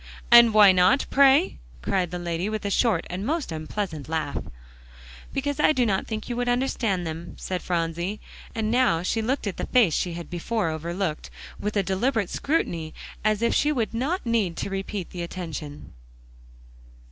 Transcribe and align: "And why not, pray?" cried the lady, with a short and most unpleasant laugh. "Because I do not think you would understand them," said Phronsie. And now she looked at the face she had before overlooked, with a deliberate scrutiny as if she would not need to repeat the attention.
"And 0.31 0.51
why 0.51 0.71
not, 0.71 1.05
pray?" 1.11 1.59
cried 1.83 2.09
the 2.09 2.17
lady, 2.17 2.49
with 2.49 2.65
a 2.65 2.71
short 2.71 3.05
and 3.11 3.23
most 3.23 3.51
unpleasant 3.51 4.09
laugh. 4.09 4.39
"Because 5.31 5.59
I 5.59 5.73
do 5.73 5.85
not 5.85 6.07
think 6.07 6.27
you 6.27 6.35
would 6.37 6.49
understand 6.49 7.05
them," 7.05 7.35
said 7.37 7.61
Phronsie. 7.61 8.19
And 8.55 8.71
now 8.71 9.03
she 9.03 9.21
looked 9.21 9.45
at 9.45 9.57
the 9.57 9.67
face 9.67 9.93
she 9.93 10.13
had 10.13 10.27
before 10.27 10.69
overlooked, 10.69 11.29
with 11.59 11.77
a 11.77 11.83
deliberate 11.83 12.31
scrutiny 12.31 12.95
as 13.23 13.43
if 13.43 13.53
she 13.53 13.71
would 13.71 13.93
not 13.93 14.25
need 14.25 14.57
to 14.57 14.71
repeat 14.71 15.11
the 15.11 15.21
attention. 15.21 15.93